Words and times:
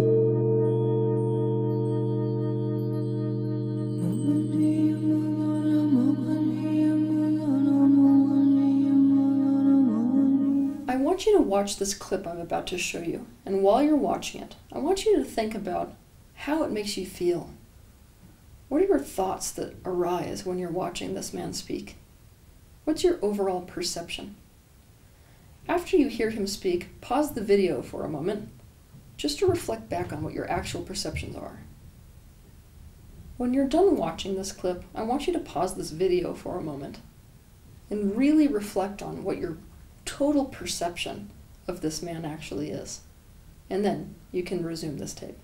I 0.00 0.02
want 10.96 11.26
you 11.26 11.36
to 11.36 11.42
watch 11.42 11.78
this 11.78 11.94
clip 11.94 12.28
I'm 12.28 12.38
about 12.38 12.68
to 12.68 12.78
show 12.78 13.00
you, 13.00 13.26
and 13.44 13.64
while 13.64 13.82
you're 13.82 13.96
watching 13.96 14.40
it, 14.40 14.54
I 14.72 14.78
want 14.78 15.04
you 15.04 15.16
to 15.16 15.24
think 15.24 15.56
about 15.56 15.94
how 16.34 16.62
it 16.62 16.70
makes 16.70 16.96
you 16.96 17.04
feel. 17.04 17.50
What 18.68 18.82
are 18.82 18.86
your 18.86 19.00
thoughts 19.00 19.50
that 19.52 19.74
arise 19.84 20.46
when 20.46 20.60
you're 20.60 20.70
watching 20.70 21.14
this 21.14 21.34
man 21.34 21.52
speak? 21.52 21.96
What's 22.84 23.02
your 23.02 23.18
overall 23.20 23.62
perception? 23.62 24.36
After 25.68 25.96
you 25.96 26.06
hear 26.06 26.30
him 26.30 26.46
speak, 26.46 27.00
pause 27.00 27.32
the 27.32 27.42
video 27.42 27.82
for 27.82 28.04
a 28.04 28.08
moment 28.08 28.50
just 29.18 29.40
to 29.40 29.46
reflect 29.46 29.90
back 29.90 30.12
on 30.12 30.22
what 30.22 30.32
your 30.32 30.50
actual 30.50 30.80
perceptions 30.80 31.36
are. 31.36 31.58
When 33.36 33.52
you're 33.52 33.68
done 33.68 33.96
watching 33.96 34.36
this 34.36 34.52
clip, 34.52 34.84
I 34.94 35.02
want 35.02 35.26
you 35.26 35.32
to 35.32 35.40
pause 35.40 35.74
this 35.74 35.90
video 35.90 36.34
for 36.34 36.56
a 36.56 36.62
moment 36.62 37.00
and 37.90 38.16
really 38.16 38.46
reflect 38.46 39.02
on 39.02 39.24
what 39.24 39.38
your 39.38 39.58
total 40.04 40.44
perception 40.44 41.30
of 41.66 41.80
this 41.80 42.00
man 42.00 42.24
actually 42.24 42.70
is. 42.70 43.00
And 43.68 43.84
then 43.84 44.14
you 44.32 44.42
can 44.42 44.64
resume 44.64 44.98
this 44.98 45.14
tape. 45.14 45.38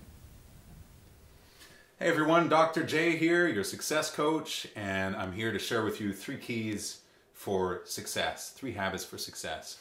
Hey 1.99 2.07
everyone, 2.07 2.49
Dr. 2.49 2.83
J 2.83 3.17
here, 3.17 3.47
your 3.47 3.63
success 3.63 4.11
coach, 4.11 4.67
and 4.75 5.15
I'm 5.15 5.31
here 5.33 5.51
to 5.51 5.59
share 5.59 5.83
with 5.83 6.01
you 6.01 6.13
three 6.13 6.37
keys 6.37 6.99
for 7.33 7.81
success, 7.85 8.49
three 8.49 8.73
habits 8.73 9.05
for 9.05 9.17
success. 9.17 9.79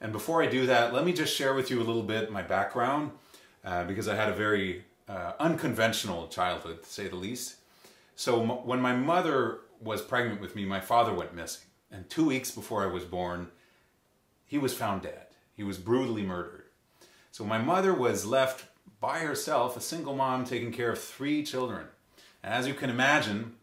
And 0.00 0.12
before 0.12 0.42
I 0.42 0.46
do 0.46 0.66
that, 0.66 0.92
let 0.92 1.04
me 1.04 1.12
just 1.12 1.34
share 1.34 1.54
with 1.54 1.70
you 1.70 1.80
a 1.80 1.84
little 1.84 2.02
bit 2.02 2.32
my 2.32 2.42
background 2.42 3.12
uh, 3.64 3.84
because 3.84 4.08
I 4.08 4.14
had 4.14 4.28
a 4.28 4.34
very 4.34 4.84
uh, 5.08 5.32
unconventional 5.40 6.28
childhood, 6.28 6.82
to 6.82 6.88
say 6.88 7.08
the 7.08 7.16
least. 7.16 7.56
So 8.16 8.40
when 8.40 8.80
my 8.80 8.94
mother 8.94 9.60
was 9.80 10.02
pregnant 10.02 10.40
with 10.40 10.54
me, 10.54 10.64
my 10.64 10.80
father 10.80 11.12
went 11.12 11.34
missing. 11.34 11.66
And 11.90 12.08
two 12.08 12.26
weeks 12.26 12.50
before 12.50 12.82
I 12.82 12.92
was 12.92 13.04
born, 13.04 13.48
he 14.46 14.58
was 14.58 14.74
found 14.74 15.02
dead. 15.02 15.26
He 15.54 15.62
was 15.62 15.78
brutally 15.78 16.22
murdered. 16.22 16.64
So 17.30 17.44
my 17.44 17.58
mother 17.58 17.92
was 17.94 18.26
left 18.26 18.66
by 19.00 19.20
herself, 19.20 19.76
a 19.76 19.80
single 19.80 20.14
mom 20.14 20.44
taking 20.44 20.72
care 20.72 20.90
of 20.90 20.98
three 20.98 21.42
children. 21.42 21.86
And 22.42 22.54
as 22.54 22.66
you 22.66 22.74
can 22.74 22.90
imagine, 22.90 23.54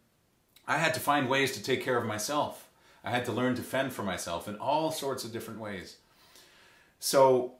I 0.68 0.78
had 0.78 0.94
to 0.94 1.00
find 1.00 1.30
ways 1.30 1.54
to 1.54 1.64
take 1.64 1.84
care 1.84 1.98
of 1.98 2.06
myself. 2.06 2.68
I 3.04 3.10
had 3.10 3.26
to 3.26 3.32
learn 3.32 3.56
to 3.56 3.62
fend 3.62 3.94
for 3.94 4.04
myself 4.04 4.48
in 4.48 4.56
all 4.56 4.92
sorts 4.92 5.24
of 5.24 5.32
different 5.32 5.60
ways. 5.60 5.98
So 7.00 7.56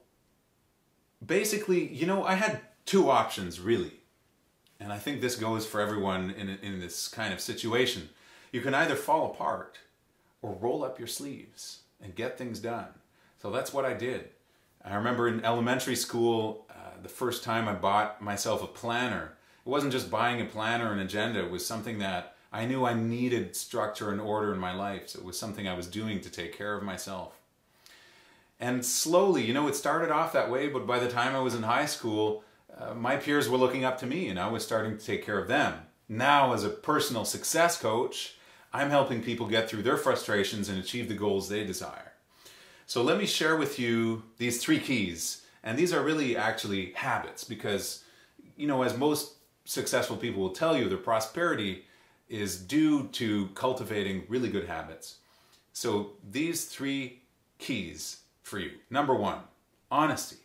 basically, 1.26 1.88
you 1.94 2.06
know, 2.06 2.24
I 2.24 2.36
had 2.36 2.62
two 2.86 3.10
options 3.10 3.60
really. 3.60 3.94
And 4.80 4.92
I 4.92 4.98
think 4.98 5.22
this 5.22 5.36
goes 5.36 5.66
for 5.66 5.80
everyone 5.80 6.32
in, 6.32 6.50
in 6.62 6.80
this 6.80 7.08
kind 7.08 7.34
of 7.34 7.40
situation. 7.40 8.10
You 8.52 8.62
can 8.62 8.74
either 8.74 8.96
fall 8.96 9.28
apart 9.28 9.78
or 10.42 10.58
roll 10.60 10.84
up 10.84 10.98
your 10.98 11.08
sleeves 11.08 11.82
and 12.02 12.16
get 12.16 12.38
things 12.38 12.60
done. 12.60 12.88
So 13.42 13.52
that's 13.52 13.74
what 13.74 13.86
I 13.86 13.94
did. 13.94 14.30
I 14.84 14.96
remember 14.96 15.28
in 15.28 15.46
elementary 15.46 15.96
school, 15.96 16.66
uh, 16.72 17.02
the 17.04 17.10
first 17.10 17.44
time 17.44 17.68
I 17.68 17.74
bought 17.74 18.22
myself 18.22 18.64
a 18.64 18.68
planner. 18.68 19.34
It 19.66 19.70
wasn't 19.70 19.94
just 19.94 20.10
buying 20.10 20.42
a 20.42 20.46
planner 20.46 20.92
and 20.92 21.02
agenda, 21.02 21.46
it 21.46 21.52
was 21.52 21.66
something 21.66 22.00
that 22.00 22.36
I 22.52 22.66
knew 22.66 22.84
I 22.84 22.94
needed 22.94 23.56
structure 23.56 24.12
and 24.12 24.20
order 24.20 24.54
in 24.54 24.60
my 24.60 24.74
life. 24.74 25.10
So 25.10 25.20
it 25.20 25.26
was 25.26 25.40
something 25.40 25.68
I 25.68 25.76
was 25.76 25.88
doing 25.88 26.20
to 26.22 26.30
take 26.30 26.58
care 26.58 26.74
of 26.74 26.84
myself. 26.84 27.40
And 28.62 28.86
slowly, 28.86 29.44
you 29.44 29.56
know, 29.56 29.68
it 29.68 29.76
started 29.76 30.12
off 30.12 30.34
that 30.34 30.52
way, 30.52 30.68
but 30.68 30.86
by 30.86 31.00
the 31.00 31.10
time 31.10 31.36
I 31.36 31.40
was 31.40 31.56
in 31.56 31.64
high 31.64 31.88
school, 31.88 32.44
uh, 32.78 32.94
my 32.94 33.18
peers 33.18 33.50
were 33.50 33.58
looking 33.58 33.84
up 33.84 33.98
to 34.00 34.06
me 34.06 34.30
and 34.30 34.40
I 34.40 34.50
was 34.50 34.64
starting 34.64 34.96
to 35.00 35.04
take 35.04 35.26
care 35.26 35.40
of 35.40 35.48
them. 35.48 35.74
Now, 36.08 36.54
as 36.54 36.64
a 36.64 36.70
personal 36.70 37.26
success 37.26 37.82
coach, 37.82 38.36
I'm 38.72 38.92
helping 38.92 39.24
people 39.24 39.48
get 39.48 39.68
through 39.68 39.82
their 39.82 39.98
frustrations 39.98 40.70
and 40.70 40.78
achieve 40.78 41.08
the 41.08 41.16
goals 41.16 41.50
they 41.50 41.66
desire. 41.66 42.14
So 42.86 43.02
let 43.02 43.18
me 43.18 43.26
share 43.26 43.58
with 43.58 43.80
you 43.80 44.24
these 44.38 44.64
three 44.64 44.80
keys. 44.80 45.44
And 45.64 45.76
these 45.76 45.92
are 45.92 46.04
really 46.04 46.38
actually 46.38 46.92
habits 46.94 47.44
because, 47.44 48.04
you 48.56 48.68
know, 48.68 48.84
as 48.84 48.96
most 48.96 49.34
successful 49.66 50.18
people 50.18 50.42
will 50.42 50.52
tell 50.52 50.78
you, 50.78 50.88
their 50.88 51.00
prosperity 51.00 51.86
is 52.30 52.58
due 52.58 53.08
to 53.08 53.48
cultivating 53.56 54.24
really 54.30 54.50
good 54.50 54.68
habits. 54.68 55.18
So 55.74 56.12
these 56.30 56.66
three 56.66 57.24
keys 57.58 58.21
for 58.44 58.60
you. 58.60 58.72
Number 58.90 59.16
one, 59.16 59.40
honesty. 59.90 60.38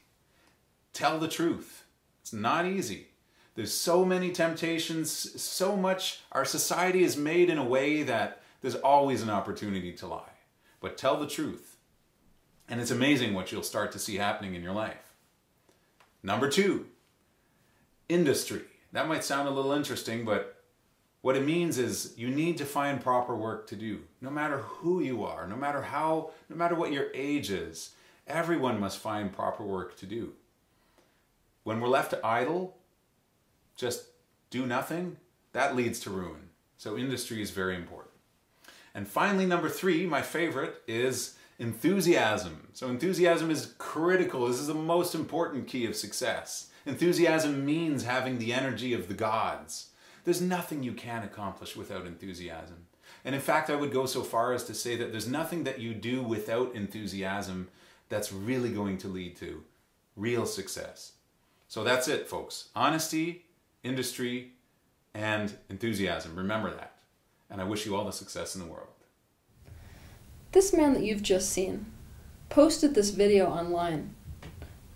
Tell 0.93 1.19
the 1.19 1.29
truth. 1.29 1.85
It's 2.23 2.33
not 2.33 2.67
easy. 2.67 3.09
There's 3.55 3.73
so 3.73 4.05
many 4.05 4.33
temptations, 4.33 5.11
so 5.41 5.77
much. 5.77 6.21
Our 6.33 6.45
society 6.45 7.03
is 7.03 7.17
made 7.17 7.49
in 7.49 7.59
a 7.59 7.65
way 7.65 8.03
that 8.03 8.43
there's 8.61 8.75
always 8.75 9.23
an 9.23 9.31
opportunity 9.31 9.93
to 9.95 10.07
lie. 10.07 10.33
But 10.81 10.99
tell 10.99 11.19
the 11.19 11.27
truth. 11.27 11.77
And 12.69 12.81
it's 12.81 12.91
amazing 12.91 13.33
what 13.33 13.53
you'll 13.53 13.63
start 13.63 13.93
to 13.93 13.99
see 13.99 14.17
happening 14.17 14.55
in 14.55 14.63
your 14.63 14.73
life. 14.73 15.15
Number 16.23 16.51
two, 16.51 16.87
industry. 18.09 18.63
That 18.93 19.09
might 19.09 19.25
sound 19.25 19.49
a 19.49 19.53
little 19.53 19.73
interesting, 19.73 20.25
but 20.25 20.56
what 21.27 21.35
it 21.35 21.45
means 21.45 21.77
is 21.77 22.15
you 22.17 22.29
need 22.29 22.57
to 22.57 22.65
find 22.65 23.01
proper 23.01 23.35
work 23.35 23.67
to 23.67 23.75
do. 23.75 23.99
No 24.21 24.31
matter 24.31 24.59
who 24.59 25.01
you 25.01 25.25
are, 25.25 25.49
no 25.49 25.57
matter 25.57 25.83
how, 25.83 26.31
no 26.49 26.55
matter 26.55 26.77
what 26.77 26.93
your 26.93 27.07
age 27.15 27.51
is, 27.51 27.97
everyone 28.29 28.79
must 28.79 28.99
find 28.99 29.33
proper 29.33 29.65
work 29.65 29.97
to 29.97 30.07
do. 30.07 30.35
When 31.65 31.81
we're 31.81 31.89
left 31.89 32.15
idle, 32.23 32.77
just 33.75 34.05
do 34.51 34.67
nothing, 34.67 35.17
that 35.53 35.75
leads 35.75 35.99
to 36.03 36.11
ruin. 36.11 36.51
So 36.79 36.97
industry 36.97 37.43
is 37.43 37.51
very 37.51 37.75
important. 37.75 38.15
And 38.95 39.09
finally, 39.09 39.47
number 39.47 39.69
three, 39.69 40.07
my 40.07 40.23
favorite, 40.23 40.77
is 40.87 41.35
enthusiasm. 41.59 42.69
So 42.73 42.87
enthusiasm 42.87 43.51
is 43.51 43.75
critical. 43.79 44.47
This 44.47 44.61
is 44.61 44.69
the 44.69 44.75
most 44.75 45.13
important 45.13 45.67
key 45.67 45.87
of 45.87 45.97
success. 45.97 46.69
Enthusiasm 46.87 47.67
means 47.67 48.05
having 48.05 48.39
the 48.39 48.53
energy 48.53 48.95
of 48.95 49.09
the 49.09 49.15
gods. 49.15 49.89
There's 50.27 50.41
nothing 50.41 50.83
you 50.83 50.93
can 50.93 51.23
accomplish 51.23 51.77
without 51.77 52.05
enthusiasm. 52.05 52.87
And 53.25 53.33
in 53.33 53.41
fact, 53.41 53.71
I 53.71 53.77
would 53.77 53.93
go 53.93 54.07
so 54.07 54.25
far 54.25 54.53
as 54.53 54.65
to 54.65 54.75
say 54.75 54.97
that 54.97 55.13
there's 55.13 55.29
nothing 55.29 55.63
that 55.63 55.79
you 55.79 55.95
do 55.95 56.21
without 56.21 56.75
enthusiasm 56.75 57.69
that's 58.09 58.33
really 58.33 58.71
going 58.71 58.99
to 58.99 59.09
lead 59.09 59.37
to 59.37 59.63
real 60.17 60.45
success. 60.45 61.13
So 61.69 61.85
that's 61.85 62.09
it, 62.09 62.29
folks. 62.29 62.71
Honesty, 62.75 63.45
industry, 63.85 64.51
and 65.15 65.57
enthusiasm. 65.71 66.35
Remember 66.35 66.75
that. 66.75 66.97
And 67.49 67.61
I 67.61 67.65
wish 67.65 67.87
you 67.87 67.95
all 67.95 68.05
the 68.05 68.11
success 68.11 68.57
in 68.57 68.61
the 68.61 68.67
world. 68.67 68.89
This 70.51 70.73
man 70.73 70.93
that 70.95 71.05
you've 71.05 71.23
just 71.23 71.51
seen 71.51 71.87
posted 72.49 72.97
this 72.97 73.11
video 73.11 73.47
online 73.47 74.17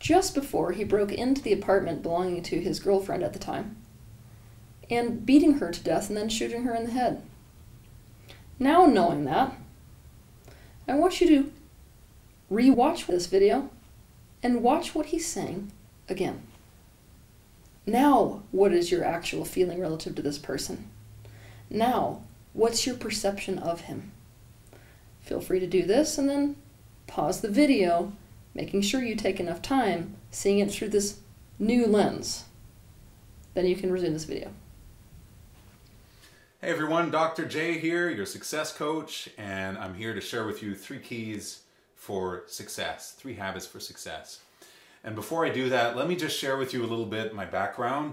just 0.00 0.34
before 0.34 0.72
he 0.72 0.82
broke 0.82 1.12
into 1.12 1.40
the 1.40 1.52
apartment 1.52 2.02
belonging 2.02 2.42
to 2.42 2.60
his 2.60 2.80
girlfriend 2.80 3.22
at 3.22 3.32
the 3.32 3.38
time 3.38 3.76
and 4.90 5.24
beating 5.24 5.54
her 5.54 5.70
to 5.70 5.82
death 5.82 6.08
and 6.08 6.16
then 6.16 6.28
shooting 6.28 6.64
her 6.64 6.74
in 6.74 6.84
the 6.84 6.90
head. 6.90 7.22
Now, 8.58 8.84
knowing 8.84 9.24
that, 9.24 9.56
I 10.86 10.94
want 10.94 11.20
you 11.20 11.28
to 11.28 11.52
re-watch 12.50 13.06
this 13.06 13.26
video 13.26 13.70
and 14.42 14.62
watch 14.62 14.94
what 14.94 15.06
he's 15.06 15.26
saying 15.26 15.70
again. 16.08 16.42
Now, 17.86 18.42
what 18.50 18.72
is 18.72 18.90
your 18.90 19.04
actual 19.04 19.44
feeling 19.44 19.80
relative 19.80 20.14
to 20.16 20.22
this 20.22 20.38
person? 20.38 20.90
Now, 21.70 22.22
what's 22.52 22.86
your 22.86 22.96
perception 22.96 23.58
of 23.58 23.82
him? 23.82 24.12
Feel 25.20 25.40
free 25.40 25.60
to 25.60 25.66
do 25.66 25.84
this 25.84 26.18
and 26.18 26.28
then 26.28 26.56
pause 27.06 27.40
the 27.40 27.48
video, 27.48 28.12
making 28.54 28.82
sure 28.82 29.02
you 29.02 29.14
take 29.14 29.40
enough 29.40 29.62
time 29.62 30.16
seeing 30.30 30.58
it 30.58 30.70
through 30.70 30.88
this 30.88 31.18
new 31.58 31.86
lens. 31.86 32.44
Then 33.54 33.66
you 33.66 33.76
can 33.76 33.90
resume 33.92 34.12
this 34.12 34.24
video. 34.24 34.50
Hey 36.62 36.68
everyone, 36.68 37.10
Dr. 37.10 37.46
J 37.46 37.78
here, 37.78 38.10
your 38.10 38.26
success 38.26 38.70
coach, 38.70 39.30
and 39.38 39.78
I'm 39.78 39.94
here 39.94 40.12
to 40.12 40.20
share 40.20 40.44
with 40.44 40.62
you 40.62 40.74
three 40.74 40.98
keys 40.98 41.62
for 41.94 42.42
success, 42.48 43.12
three 43.12 43.32
habits 43.32 43.64
for 43.64 43.80
success. 43.80 44.40
And 45.02 45.14
before 45.14 45.46
I 45.46 45.48
do 45.48 45.70
that, 45.70 45.96
let 45.96 46.06
me 46.06 46.16
just 46.16 46.38
share 46.38 46.58
with 46.58 46.74
you 46.74 46.82
a 46.82 46.86
little 46.86 47.06
bit 47.06 47.34
my 47.34 47.46
background 47.46 48.12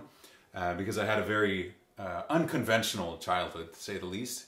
uh, 0.56 0.76
because 0.76 0.98
I 0.98 1.04
had 1.04 1.20
a 1.20 1.26
very 1.26 1.74
uh, 2.00 2.22
unconventional 2.30 3.18
childhood, 3.18 3.74
to 3.74 3.80
say 3.82 3.98
the 3.98 4.06
least. 4.06 4.46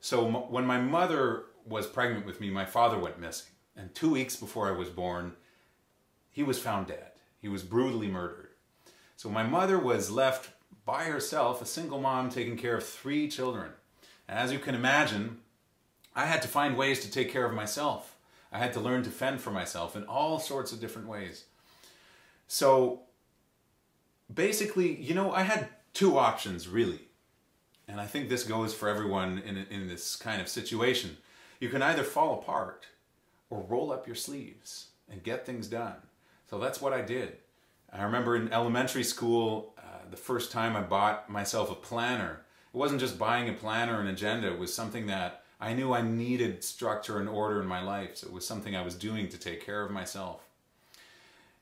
So 0.00 0.24
when 0.24 0.64
my 0.64 0.80
mother 0.80 1.46
was 1.66 1.88
pregnant 1.88 2.24
with 2.24 2.40
me, 2.40 2.48
my 2.48 2.64
father 2.64 2.96
went 2.96 3.18
missing. 3.18 3.50
And 3.76 3.92
two 3.92 4.12
weeks 4.12 4.36
before 4.36 4.68
I 4.68 4.78
was 4.78 4.88
born, 4.88 5.32
he 6.30 6.44
was 6.44 6.60
found 6.60 6.86
dead. 6.86 7.10
He 7.40 7.48
was 7.48 7.64
brutally 7.64 8.06
murdered. 8.06 8.50
So 9.16 9.28
my 9.28 9.42
mother 9.42 9.80
was 9.80 10.12
left 10.12 10.50
by 10.84 11.04
herself, 11.04 11.62
a 11.62 11.66
single 11.66 12.00
mom 12.00 12.28
taking 12.28 12.56
care 12.56 12.76
of 12.76 12.84
three 12.84 13.28
children. 13.28 13.70
And 14.28 14.38
as 14.38 14.52
you 14.52 14.58
can 14.58 14.74
imagine, 14.74 15.38
I 16.14 16.26
had 16.26 16.42
to 16.42 16.48
find 16.48 16.76
ways 16.76 17.00
to 17.00 17.10
take 17.10 17.32
care 17.32 17.46
of 17.46 17.54
myself. 17.54 18.16
I 18.50 18.58
had 18.58 18.72
to 18.74 18.80
learn 18.80 19.02
to 19.04 19.10
fend 19.10 19.40
for 19.40 19.50
myself 19.50 19.96
in 19.96 20.04
all 20.04 20.38
sorts 20.38 20.72
of 20.72 20.80
different 20.80 21.08
ways. 21.08 21.44
So 22.48 23.02
basically, 24.32 25.00
you 25.00 25.14
know, 25.14 25.32
I 25.32 25.42
had 25.42 25.68
two 25.94 26.18
options 26.18 26.68
really. 26.68 27.00
And 27.88 28.00
I 28.00 28.06
think 28.06 28.28
this 28.28 28.44
goes 28.44 28.74
for 28.74 28.88
everyone 28.88 29.38
in, 29.38 29.56
in 29.70 29.88
this 29.88 30.16
kind 30.16 30.40
of 30.40 30.48
situation. 30.48 31.16
You 31.60 31.68
can 31.68 31.82
either 31.82 32.02
fall 32.02 32.40
apart 32.40 32.86
or 33.50 33.64
roll 33.68 33.92
up 33.92 34.06
your 34.06 34.16
sleeves 34.16 34.88
and 35.10 35.22
get 35.22 35.44
things 35.44 35.66
done. 35.66 35.96
So 36.48 36.58
that's 36.58 36.80
what 36.80 36.92
I 36.92 37.02
did. 37.02 37.38
I 37.92 38.04
remember 38.04 38.36
in 38.36 38.52
elementary 38.52 39.04
school, 39.04 39.74
uh, 39.78 40.10
the 40.10 40.16
first 40.16 40.50
time 40.50 40.76
I 40.76 40.82
bought 40.82 41.28
myself 41.28 41.70
a 41.70 41.74
planner. 41.74 42.40
It 42.72 42.76
wasn't 42.76 43.00
just 43.00 43.18
buying 43.18 43.48
a 43.48 43.52
planner 43.52 44.00
and 44.00 44.08
agenda, 44.08 44.48
it 44.48 44.58
was 44.58 44.72
something 44.72 45.06
that 45.06 45.42
I 45.60 45.74
knew 45.74 45.92
I 45.92 46.02
needed 46.02 46.64
structure 46.64 47.20
and 47.20 47.28
order 47.28 47.60
in 47.60 47.68
my 47.68 47.82
life. 47.82 48.16
So 48.16 48.26
it 48.26 48.32
was 48.32 48.46
something 48.46 48.74
I 48.74 48.82
was 48.82 48.94
doing 48.94 49.28
to 49.28 49.38
take 49.38 49.64
care 49.64 49.82
of 49.82 49.92
myself. 49.92 50.40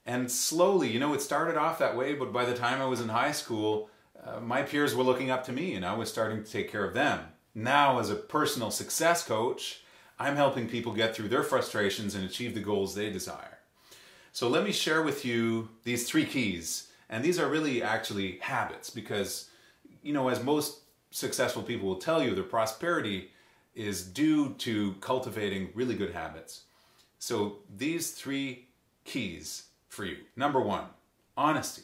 And 0.07 0.31
slowly, 0.31 0.91
you 0.91 0.99
know, 0.99 1.13
it 1.13 1.21
started 1.21 1.57
off 1.57 1.79
that 1.81 1.97
way, 1.97 2.15
but 2.15 2.33
by 2.33 2.45
the 2.45 2.57
time 2.57 2.81
I 2.81 2.87
was 2.87 3.01
in 3.01 3.11
high 3.11 3.33
school, 3.33 3.91
uh, 4.25 4.41
my 4.41 4.63
peers 4.63 4.95
were 4.95 5.05
looking 5.05 5.31
up 5.31 5.45
to 5.45 5.53
me 5.53 5.75
and 5.75 5.85
I 5.85 5.95
was 5.95 6.11
starting 6.11 6.43
to 6.43 6.51
take 6.51 6.71
care 6.71 6.85
of 6.85 6.95
them. 6.95 7.21
Now, 7.55 7.99
as 7.99 8.09
a 8.09 8.15
personal 8.15 8.71
success 8.71 9.25
coach, 9.25 9.83
I'm 10.19 10.37
helping 10.37 10.69
people 10.69 10.93
get 10.93 11.15
through 11.15 11.29
their 11.29 11.43
frustrations 11.43 12.15
and 12.15 12.25
achieve 12.25 12.55
the 12.55 12.61
goals 12.61 12.95
they 12.95 13.11
desire. 13.11 13.60
So 14.33 14.49
let 14.49 14.65
me 14.65 14.73
share 14.73 15.03
with 15.03 15.25
you 15.25 15.69
these 15.85 16.09
three 16.09 16.25
keys. 16.25 16.89
And 17.09 17.25
these 17.25 17.39
are 17.39 17.49
really 17.49 17.83
actually 17.83 18.39
habits 18.39 18.91
because, 18.91 19.51
you 20.03 20.13
know, 20.13 20.29
as 20.29 20.43
most 20.43 20.81
successful 21.11 21.63
people 21.63 21.89
will 21.89 21.97
tell 21.97 22.23
you, 22.23 22.35
their 22.35 22.45
prosperity 22.45 23.31
is 23.75 24.05
due 24.05 24.55
to 24.55 24.95
cultivating 25.01 25.71
really 25.75 25.95
good 25.95 26.13
habits. 26.13 26.63
So 27.19 27.59
these 27.77 28.13
three 28.13 28.69
keys 29.05 29.65
for 29.89 30.05
you. 30.05 30.19
Number 30.37 30.61
one, 30.61 30.85
honesty. 31.37 31.83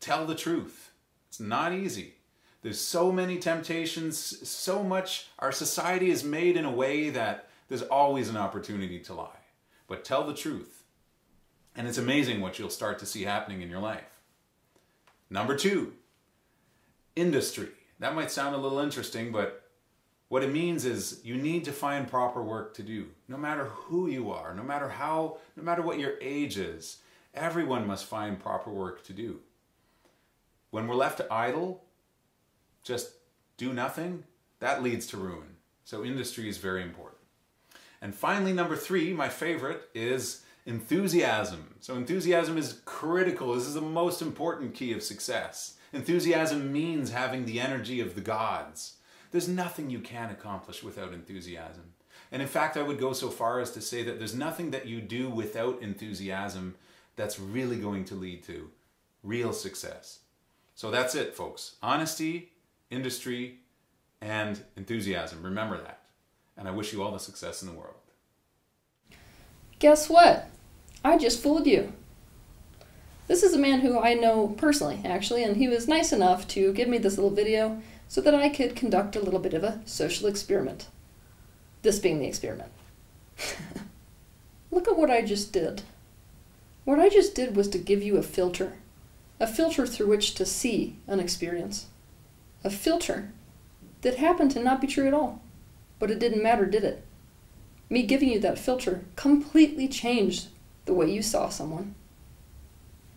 Tell 0.00 0.26
the 0.26 0.34
truth. 0.34 0.90
It's 1.28 1.40
not 1.40 1.72
easy. 1.72 2.14
There's 2.62 2.80
so 2.80 3.12
many 3.12 3.38
temptations, 3.38 4.16
so 4.48 4.82
much. 4.82 5.28
Our 5.38 5.52
society 5.52 6.10
is 6.10 6.24
made 6.24 6.56
in 6.56 6.64
a 6.64 6.70
way 6.70 7.10
that 7.10 7.48
there's 7.68 7.82
always 7.82 8.28
an 8.28 8.36
opportunity 8.36 8.98
to 9.00 9.14
lie. 9.14 9.44
But 9.86 10.04
tell 10.04 10.24
the 10.24 10.34
truth. 10.34 10.75
And 11.76 11.86
it's 11.86 11.98
amazing 11.98 12.40
what 12.40 12.58
you'll 12.58 12.70
start 12.70 12.98
to 13.00 13.06
see 13.06 13.24
happening 13.24 13.60
in 13.60 13.68
your 13.68 13.80
life. 13.80 14.04
Number 15.28 15.56
two, 15.56 15.92
industry. 17.14 17.68
That 17.98 18.14
might 18.14 18.30
sound 18.30 18.54
a 18.54 18.58
little 18.58 18.78
interesting, 18.78 19.30
but 19.30 19.62
what 20.28 20.42
it 20.42 20.52
means 20.52 20.84
is 20.84 21.20
you 21.22 21.36
need 21.36 21.64
to 21.66 21.72
find 21.72 22.08
proper 22.08 22.42
work 22.42 22.74
to 22.74 22.82
do. 22.82 23.08
No 23.28 23.36
matter 23.36 23.66
who 23.66 24.08
you 24.08 24.30
are, 24.30 24.54
no 24.54 24.62
matter 24.62 24.88
how, 24.88 25.38
no 25.56 25.62
matter 25.62 25.82
what 25.82 25.98
your 25.98 26.14
age 26.20 26.56
is, 26.58 26.98
everyone 27.34 27.86
must 27.86 28.06
find 28.06 28.40
proper 28.40 28.70
work 28.70 29.04
to 29.04 29.12
do. 29.12 29.40
When 30.70 30.88
we're 30.88 30.94
left 30.94 31.18
to 31.18 31.32
idle, 31.32 31.84
just 32.82 33.12
do 33.56 33.72
nothing, 33.72 34.24
that 34.60 34.82
leads 34.82 35.06
to 35.08 35.16
ruin. 35.16 35.56
So 35.84 36.04
industry 36.04 36.48
is 36.48 36.58
very 36.58 36.82
important. 36.82 37.20
And 38.02 38.14
finally, 38.14 38.52
number 38.52 38.76
three, 38.76 39.12
my 39.12 39.28
favorite, 39.28 39.88
is 39.94 40.42
enthusiasm. 40.66 41.76
So 41.80 41.94
enthusiasm 41.94 42.58
is 42.58 42.80
critical. 42.84 43.54
This 43.54 43.66
is 43.66 43.74
the 43.74 43.80
most 43.80 44.20
important 44.20 44.74
key 44.74 44.92
of 44.92 45.02
success. 45.02 45.76
Enthusiasm 45.92 46.72
means 46.72 47.12
having 47.12 47.46
the 47.46 47.60
energy 47.60 48.00
of 48.00 48.14
the 48.14 48.20
gods. 48.20 48.96
There's 49.30 49.48
nothing 49.48 49.88
you 49.88 50.00
can 50.00 50.30
accomplish 50.30 50.82
without 50.82 51.12
enthusiasm. 51.12 51.94
And 52.32 52.42
in 52.42 52.48
fact, 52.48 52.76
I 52.76 52.82
would 52.82 52.98
go 52.98 53.12
so 53.12 53.30
far 53.30 53.60
as 53.60 53.70
to 53.72 53.80
say 53.80 54.02
that 54.02 54.18
there's 54.18 54.34
nothing 54.34 54.72
that 54.72 54.86
you 54.86 55.00
do 55.00 55.30
without 55.30 55.80
enthusiasm 55.80 56.74
that's 57.14 57.38
really 57.38 57.76
going 57.76 58.04
to 58.06 58.14
lead 58.14 58.42
to 58.44 58.70
real 59.22 59.52
success. 59.52 60.20
So 60.74 60.90
that's 60.90 61.14
it, 61.14 61.34
folks. 61.34 61.76
Honesty, 61.82 62.52
industry, 62.90 63.60
and 64.20 64.60
enthusiasm. 64.76 65.42
Remember 65.42 65.80
that. 65.80 66.00
And 66.56 66.66
I 66.66 66.72
wish 66.72 66.92
you 66.92 67.02
all 67.02 67.12
the 67.12 67.18
success 67.18 67.62
in 67.62 67.68
the 67.68 67.74
world. 67.74 67.94
Guess 69.78 70.08
what? 70.08 70.48
I 71.06 71.16
just 71.16 71.40
fooled 71.40 71.68
you. 71.68 71.92
This 73.28 73.44
is 73.44 73.54
a 73.54 73.58
man 73.58 73.78
who 73.78 73.96
I 73.96 74.14
know 74.14 74.48
personally, 74.48 75.00
actually, 75.04 75.44
and 75.44 75.56
he 75.56 75.68
was 75.68 75.86
nice 75.86 76.12
enough 76.12 76.48
to 76.48 76.72
give 76.72 76.88
me 76.88 76.98
this 76.98 77.16
little 77.16 77.30
video 77.30 77.80
so 78.08 78.20
that 78.20 78.34
I 78.34 78.48
could 78.48 78.74
conduct 78.74 79.14
a 79.14 79.20
little 79.20 79.38
bit 79.38 79.54
of 79.54 79.62
a 79.62 79.80
social 79.84 80.26
experiment. 80.26 80.88
This 81.82 82.00
being 82.00 82.18
the 82.18 82.26
experiment. 82.26 82.72
Look 84.72 84.88
at 84.88 84.96
what 84.96 85.08
I 85.08 85.22
just 85.22 85.52
did. 85.52 85.82
What 86.84 86.98
I 86.98 87.08
just 87.08 87.36
did 87.36 87.54
was 87.54 87.68
to 87.68 87.78
give 87.78 88.02
you 88.02 88.16
a 88.16 88.22
filter. 88.22 88.72
A 89.38 89.46
filter 89.46 89.86
through 89.86 90.08
which 90.08 90.34
to 90.34 90.44
see 90.44 90.96
an 91.06 91.20
experience. 91.20 91.86
A 92.64 92.70
filter 92.70 93.30
that 94.02 94.16
happened 94.16 94.50
to 94.52 94.62
not 94.62 94.80
be 94.80 94.88
true 94.88 95.06
at 95.06 95.14
all. 95.14 95.40
But 96.00 96.10
it 96.10 96.18
didn't 96.18 96.42
matter, 96.42 96.66
did 96.66 96.82
it? 96.82 97.04
Me 97.88 98.02
giving 98.02 98.28
you 98.28 98.40
that 98.40 98.58
filter 98.58 99.04
completely 99.14 99.86
changed 99.86 100.48
the 100.86 100.94
way 100.94 101.10
you 101.10 101.22
saw 101.22 101.48
someone. 101.48 101.94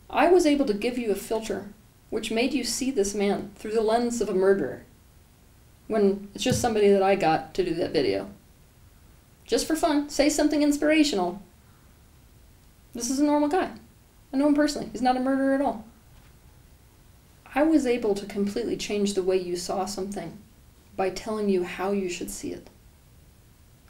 I 0.10 0.28
was 0.28 0.46
able 0.46 0.66
to 0.66 0.74
give 0.74 0.98
you 0.98 1.12
a 1.12 1.16
filter 1.16 1.70
which 2.10 2.32
made 2.32 2.54
you 2.54 2.64
see 2.64 2.92
this 2.92 3.14
man 3.14 3.52
through 3.56 3.72
the 3.72 3.82
lens 3.82 4.20
of 4.20 4.30
a 4.30 4.34
murderer 4.34 4.84
when 5.88 6.30
it's 6.34 6.44
just 6.44 6.62
somebody 6.62 6.90
that 6.90 7.04
I 7.04 7.16
got 7.16 7.54
to 7.56 7.64
do 7.64 7.74
that 7.76 7.92
video. 7.92 8.30
Just 9.46 9.68
for 9.68 9.76
fun, 9.76 10.10
say 10.10 10.30
something 10.30 10.62
inspirational. 10.62 11.42
This 12.94 13.10
is 13.10 13.20
a 13.20 13.24
normal 13.24 13.50
guy. 13.50 13.72
I 14.32 14.38
know 14.38 14.48
him 14.48 14.56
personally. 14.56 14.90
He's 14.92 15.02
not 15.02 15.18
a 15.18 15.20
murderer 15.20 15.54
at 15.56 15.62
all. 15.62 15.86
I 17.56 17.64
was 17.64 17.88
able 17.88 18.14
to 18.16 18.28
completely 18.28 18.78
change 18.78 19.14
the 19.16 19.24
way 19.24 19.38
you 19.38 19.56
saw 19.56 19.86
something 19.86 20.38
by 20.96 21.10
telling 21.10 21.50
you 21.50 21.64
how 21.64 21.92
you 21.92 22.10
should 22.10 22.30
see 22.30 22.52
it. 22.52 22.70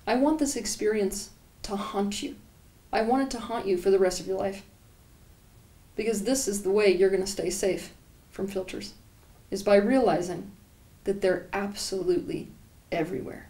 I 0.07 0.15
want 0.15 0.39
this 0.39 0.55
experience 0.55 1.31
to 1.63 1.75
haunt 1.75 2.23
you. 2.23 2.35
I 2.91 3.01
want 3.01 3.23
it 3.23 3.29
to 3.31 3.39
haunt 3.39 3.67
you 3.67 3.77
for 3.77 3.91
the 3.91 3.99
rest 3.99 4.19
of 4.19 4.27
your 4.27 4.37
life. 4.39 4.63
Because 5.95 6.23
this 6.23 6.47
is 6.47 6.63
the 6.63 6.71
way 6.71 6.95
you're 6.95 7.09
going 7.09 7.21
to 7.23 7.27
stay 7.27 7.49
safe 7.49 7.93
from 8.31 8.47
filters, 8.47 8.93
is 9.51 9.63
by 9.63 9.75
realizing 9.75 10.51
that 11.03 11.21
they're 11.21 11.47
absolutely 11.53 12.47
everywhere. 12.91 13.49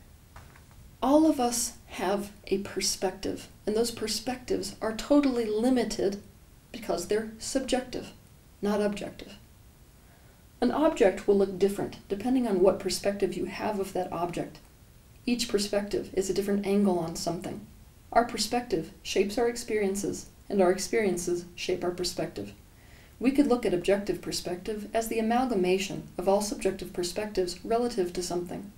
All 1.02 1.30
of 1.30 1.40
us 1.40 1.74
have 1.88 2.32
a 2.48 2.60
perspective, 2.60 3.48
and 3.66 3.76
those 3.76 3.92
perspectives 3.92 4.76
are 4.82 4.96
totally 4.96 5.46
limited 5.46 6.22
because 6.72 7.08
they're 7.08 7.32
subjective, 7.40 8.12
not 8.62 8.82
objective. 8.82 9.36
An 10.62 10.72
object 10.72 11.28
will 11.28 11.38
look 11.38 11.58
different 11.58 11.98
depending 12.10 12.48
on 12.48 12.60
what 12.60 12.80
perspective 12.80 13.34
you 13.34 13.46
have 13.46 13.80
of 13.80 13.94
that 13.94 14.12
object. 14.12 14.60
Each 15.26 15.48
perspective 15.48 16.10
is 16.14 16.30
a 16.30 16.34
different 16.34 16.66
angle 16.66 17.00
on 17.00 17.16
something. 17.16 17.66
Our 18.12 18.26
perspective 18.26 18.92
shapes 19.04 19.38
our 19.38 19.48
experiences, 19.48 20.28
and 20.50 20.62
our 20.62 20.72
experiences 20.72 21.46
shape 21.56 21.84
our 21.84 21.92
perspective. 21.92 22.54
We 23.20 23.32
could 23.32 23.48
look 23.48 23.66
at 23.66 23.74
objective 23.74 24.22
perspective 24.22 24.90
as 24.94 25.10
the 25.10 25.20
amalgamation 25.20 26.08
of 26.18 26.28
all 26.28 26.42
subjective 26.42 26.92
perspectives 26.94 27.64
relative 27.64 28.12
to 28.14 28.24
something. 28.24 28.72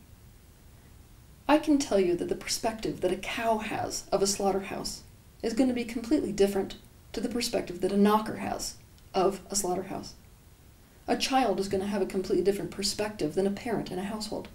I 1.48 1.60
can 1.60 1.78
tell 1.78 2.00
you 2.00 2.16
that 2.18 2.28
the 2.28 2.36
perspective 2.36 3.02
that 3.02 3.12
a 3.12 3.18
cow 3.18 3.60
has 3.60 4.06
of 4.12 4.22
a 4.22 4.28
slaughterhouse 4.28 5.04
is 5.42 5.54
going 5.54 5.70
to 5.70 5.76
be 5.76 5.86
completely 5.86 6.32
different 6.32 6.76
to 7.14 7.22
the 7.22 7.30
perspective 7.30 7.82
that 7.82 7.92
a 7.92 7.98
knocker 7.98 8.38
has 8.38 8.76
of 9.14 9.42
a 9.50 9.56
slaughterhouse. 9.56 10.14
A 11.08 11.18
child 11.18 11.60
is 11.60 11.68
going 11.68 11.82
to 11.82 11.88
have 11.88 12.02
a 12.02 12.06
completely 12.06 12.44
different 12.44 12.72
perspective 12.72 13.36
than 13.36 13.48
a 13.48 13.52
parent 13.52 13.92
in 13.92 14.00
a 14.00 14.04
household. 14.04 14.48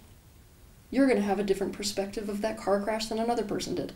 You're 0.89 1.07
going 1.07 1.19
to 1.19 1.25
have 1.25 1.39
a 1.39 1.43
different 1.43 1.73
perspective 1.73 2.29
of 2.29 2.41
that 2.41 2.57
car 2.57 2.81
crash 2.81 3.07
than 3.07 3.19
another 3.19 3.43
person 3.43 3.75
did. 3.75 3.93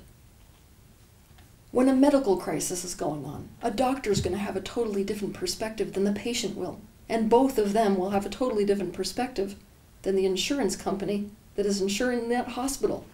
When 1.71 1.87
a 1.87 1.95
medical 1.95 2.35
crisis 2.35 2.83
is 2.83 2.95
going 2.95 3.23
on, 3.23 3.47
a 3.61 3.71
doctor 3.71 4.11
is 4.11 4.19
going 4.19 4.33
to 4.33 4.43
have 4.43 4.57
a 4.57 4.61
totally 4.61 5.05
different 5.05 5.33
perspective 5.33 5.93
than 5.93 6.03
the 6.03 6.11
patient 6.11 6.57
will, 6.57 6.81
and 7.07 7.29
both 7.29 7.57
of 7.57 7.71
them 7.71 7.95
will 7.97 8.09
have 8.09 8.25
a 8.25 8.29
totally 8.29 8.65
different 8.65 8.91
perspective 8.91 9.55
than 10.01 10.17
the 10.17 10.25
insurance 10.25 10.75
company 10.75 11.29
that 11.55 11.65
is 11.65 11.81
insuring 11.81 12.27
that 12.27 12.49
hospital. 12.49 13.05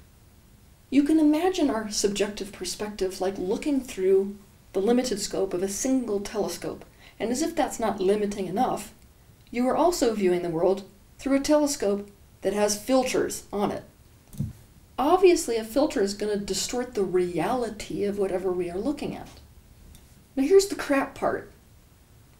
You 0.89 1.03
can 1.03 1.19
imagine 1.19 1.69
our 1.69 1.91
subjective 1.91 2.51
perspective 2.51 3.21
like 3.21 3.37
looking 3.37 3.79
through 3.79 4.35
the 4.73 4.81
limited 4.81 5.19
scope 5.19 5.53
of 5.53 5.61
a 5.61 5.69
single 5.69 6.19
telescope, 6.19 6.83
and 7.19 7.29
as 7.29 7.43
if 7.43 7.55
that's 7.55 7.79
not 7.79 8.01
limiting 8.01 8.47
enough, 8.47 8.91
you 9.51 9.67
are 9.67 9.77
also 9.77 10.15
viewing 10.15 10.41
the 10.41 10.49
world 10.49 10.83
through 11.19 11.35
a 11.35 11.41
telescope 11.41 12.09
that 12.41 12.53
has 12.53 12.81
filters 12.81 13.43
on 13.53 13.69
it 13.69 13.83
obviously 14.97 15.57
a 15.57 15.63
filter 15.63 16.01
is 16.01 16.13
going 16.13 16.37
to 16.37 16.45
distort 16.45 16.93
the 16.93 17.03
reality 17.03 18.03
of 18.03 18.17
whatever 18.17 18.51
we 18.51 18.69
are 18.69 18.77
looking 18.77 19.15
at. 19.15 19.29
Now 20.35 20.43
here's 20.43 20.67
the 20.67 20.75
crap 20.75 21.15
part. 21.15 21.51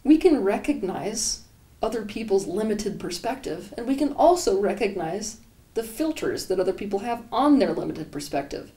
We 0.04 0.18
can 0.18 0.44
recognize 0.44 1.44
other 1.82 2.06
people's 2.06 2.48
limited 2.48 3.00
perspective, 3.00 3.74
and 3.78 3.88
we 3.88 3.96
can 3.96 4.14
also 4.14 4.60
recognize 4.60 5.38
the 5.74 5.84
filters 5.84 6.48
that 6.48 6.60
other 6.60 6.74
people 6.74 7.00
have 7.00 7.24
on 7.32 7.60
their 7.60 7.74
limited 7.74 8.12
perspective. 8.12 8.72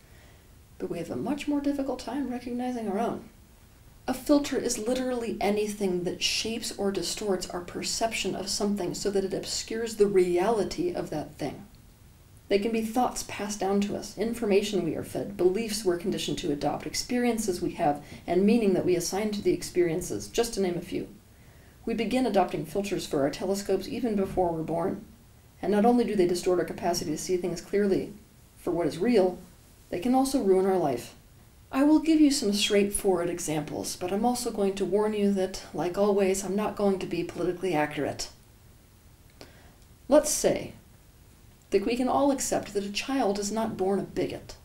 But 0.78 0.90
we 0.90 0.98
have 0.98 1.10
a 1.10 1.16
much 1.16 1.48
more 1.48 1.60
difficult 1.60 2.00
time 2.00 2.30
recognizing 2.30 2.88
our 2.88 2.98
own. 2.98 3.28
A 4.06 4.14
filter 4.14 4.58
is 4.58 4.78
literally 4.78 5.36
anything 5.40 6.04
that 6.04 6.22
shapes 6.22 6.76
or 6.76 6.90
distorts 6.90 7.48
our 7.50 7.60
perception 7.60 8.34
of 8.34 8.48
something 8.48 8.94
so 8.94 9.10
that 9.10 9.24
it 9.24 9.32
obscures 9.32 9.96
the 9.96 10.06
reality 10.06 10.92
of 10.92 11.10
that 11.10 11.36
thing. 11.36 11.66
They 12.50 12.58
can 12.58 12.72
be 12.72 12.82
thoughts 12.82 13.22
passed 13.28 13.60
down 13.60 13.80
to 13.82 13.96
us, 13.96 14.18
information 14.18 14.84
we 14.84 14.96
are 14.96 15.04
fed, 15.04 15.36
beliefs 15.36 15.84
we're 15.84 15.96
conditioned 15.96 16.36
to 16.38 16.50
adopt, 16.50 16.84
experiences 16.84 17.62
we 17.62 17.74
have, 17.74 18.02
and 18.26 18.44
meaning 18.44 18.74
that 18.74 18.84
we 18.84 18.96
assign 18.96 19.30
to 19.30 19.40
the 19.40 19.52
experiences, 19.52 20.26
just 20.26 20.54
to 20.54 20.60
name 20.60 20.76
a 20.76 20.80
few. 20.80 21.06
We 21.86 21.94
begin 21.94 22.26
adopting 22.26 22.66
filters 22.66 23.06
for 23.06 23.20
our 23.20 23.30
telescopes 23.30 23.86
even 23.86 24.16
before 24.16 24.50
we're 24.50 24.64
born. 24.64 25.04
And 25.62 25.70
not 25.70 25.86
only 25.86 26.02
do 26.04 26.16
they 26.16 26.26
distort 26.26 26.58
our 26.58 26.64
capacity 26.64 27.12
to 27.12 27.18
see 27.18 27.36
things 27.36 27.60
clearly 27.60 28.14
for 28.58 28.72
what 28.72 28.88
is 28.88 28.98
real, 28.98 29.38
they 29.90 30.00
can 30.00 30.16
also 30.16 30.42
ruin 30.42 30.66
our 30.66 30.76
life. 30.76 31.14
I 31.70 31.84
will 31.84 32.00
give 32.00 32.20
you 32.20 32.32
some 32.32 32.52
straightforward 32.52 33.30
examples, 33.30 33.94
but 33.94 34.10
I'm 34.10 34.24
also 34.24 34.50
going 34.50 34.74
to 34.74 34.84
warn 34.84 35.12
you 35.12 35.32
that, 35.34 35.62
like 35.72 35.96
always, 35.96 36.44
I'm 36.44 36.56
not 36.56 36.74
going 36.74 36.98
to 36.98 37.06
be 37.06 37.22
politically 37.22 37.74
accurate. 37.74 38.28
Let's 40.08 40.30
say 40.30 40.72
that 41.70 41.86
we 41.86 41.96
can 41.96 42.08
all 42.08 42.30
accept 42.30 42.74
that 42.74 42.84
a 42.84 42.92
child 42.92 43.38
is 43.38 43.52
not 43.52 43.76
born 43.76 43.98
a 43.98 44.02
bigot. 44.02 44.56